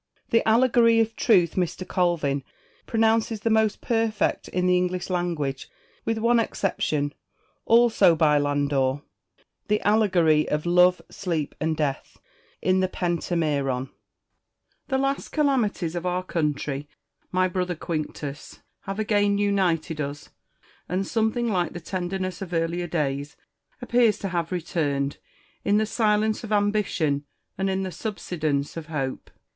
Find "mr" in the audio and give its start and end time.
1.53-1.87